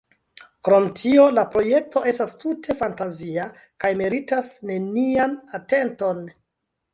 [0.67, 3.45] Krom tio la projekto estas tute fantazia
[3.85, 6.27] kaj meritas nenian atenton.